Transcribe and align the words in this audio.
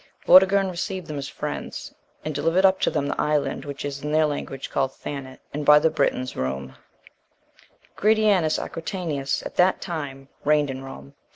Vortigern 0.25 0.67
received 0.71 1.05
them 1.05 1.19
as 1.19 1.27
friends, 1.29 1.93
and 2.25 2.33
delivered 2.33 2.65
up 2.65 2.79
to 2.79 2.89
them 2.89 3.05
the 3.05 3.21
island 3.21 3.65
which 3.65 3.85
is 3.85 4.01
in 4.01 4.11
their 4.11 4.25
language 4.25 4.71
called 4.71 4.93
Thanet, 4.93 5.41
and, 5.53 5.63
by 5.63 5.77
the 5.77 5.91
Britons, 5.91 6.33
Ruym.(2) 6.33 6.73
Gratianus 7.95 8.57
Aequantius 8.57 9.45
at 9.45 9.57
that 9.57 9.79
time 9.79 10.27
reigned 10.43 10.71
in 10.71 10.83
Rome. 10.83 11.13